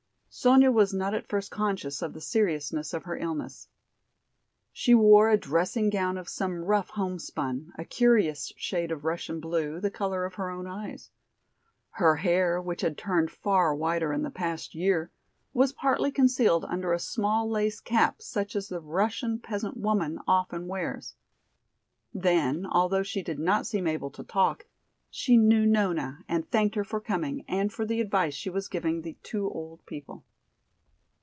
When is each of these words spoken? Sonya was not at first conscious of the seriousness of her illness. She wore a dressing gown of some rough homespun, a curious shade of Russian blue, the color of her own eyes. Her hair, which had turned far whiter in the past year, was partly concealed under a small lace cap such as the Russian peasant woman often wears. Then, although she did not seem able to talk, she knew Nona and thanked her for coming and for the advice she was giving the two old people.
Sonya 0.33 0.71
was 0.71 0.93
not 0.93 1.13
at 1.13 1.27
first 1.27 1.51
conscious 1.51 2.01
of 2.01 2.13
the 2.13 2.21
seriousness 2.21 2.93
of 2.93 3.03
her 3.03 3.17
illness. 3.17 3.67
She 4.71 4.95
wore 4.95 5.29
a 5.29 5.35
dressing 5.35 5.89
gown 5.89 6.17
of 6.17 6.29
some 6.29 6.63
rough 6.63 6.91
homespun, 6.91 7.73
a 7.77 7.83
curious 7.83 8.53
shade 8.55 8.93
of 8.93 9.03
Russian 9.03 9.41
blue, 9.41 9.81
the 9.81 9.91
color 9.91 10.23
of 10.23 10.35
her 10.35 10.49
own 10.49 10.67
eyes. 10.67 11.09
Her 11.89 12.15
hair, 12.15 12.61
which 12.61 12.79
had 12.79 12.97
turned 12.97 13.29
far 13.29 13.75
whiter 13.75 14.13
in 14.13 14.21
the 14.23 14.31
past 14.31 14.73
year, 14.73 15.11
was 15.51 15.73
partly 15.73 16.11
concealed 16.13 16.63
under 16.63 16.93
a 16.93 16.97
small 16.97 17.49
lace 17.49 17.81
cap 17.81 18.21
such 18.21 18.55
as 18.55 18.69
the 18.69 18.79
Russian 18.79 19.37
peasant 19.37 19.75
woman 19.75 20.17
often 20.29 20.65
wears. 20.65 21.13
Then, 22.13 22.65
although 22.65 23.03
she 23.03 23.21
did 23.21 23.37
not 23.37 23.67
seem 23.67 23.85
able 23.85 24.11
to 24.11 24.23
talk, 24.23 24.65
she 25.13 25.35
knew 25.35 25.65
Nona 25.65 26.23
and 26.29 26.49
thanked 26.49 26.75
her 26.75 26.85
for 26.85 27.01
coming 27.01 27.43
and 27.45 27.69
for 27.73 27.85
the 27.85 27.99
advice 27.99 28.33
she 28.33 28.49
was 28.49 28.69
giving 28.69 29.01
the 29.01 29.17
two 29.23 29.49
old 29.51 29.85
people. 29.85 30.23